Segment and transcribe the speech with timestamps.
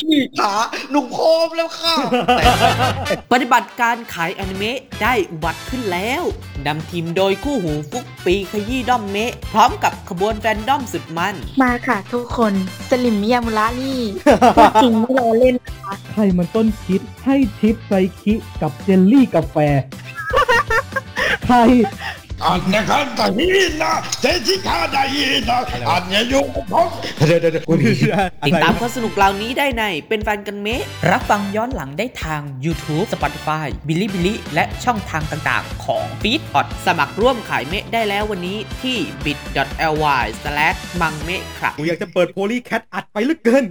[0.00, 0.52] พี่ขา
[0.90, 1.94] หนุ่มพร้อมแล้วค่ะ
[3.32, 6.22] ปฏิบัติการขายอนิเมะได้อุบัติขึ้นแล้ว
[6.66, 12.52] นำทีมโดยคู่หูฟุกปีขยี้ด้อมเมะ พร้อมกับขบวนแฟนด้อมสุดมัน มาค่ะทุกคน
[12.88, 14.00] สลิมมิยามุระนี่
[14.56, 19.56] พูดจริงไม่รอเล่นนะคะใครมันต้นคิดให้ทิปไซคิกับเจลลี่กาแฟ
[21.46, 21.56] ใคร
[22.44, 23.48] อันนี้กันตะฮี
[23.82, 25.58] นะเจสิกาไดฮีนะ
[25.90, 26.88] อันนี้อยู่กับผม
[27.26, 27.90] เดี๋ยวเดี๋ยวเดี๋ยวกูมี
[28.46, 36.24] ติดตามความสนุกเหล่านี้ได้ในเป็นแฟนกันเมะรับฟังย้อนหลังได้ทาง YouTube Spotify b i l l i b i l l i และช่องทางต่างๆ ของ f
[36.30, 43.64] e e d p o t สมัครร่วมขายเมะได้แล้ววันนี้ที่ bit.ly/mangmeh ครับกูอยากจะเปิดโพลีแคทอัดไปเหลึกเกิน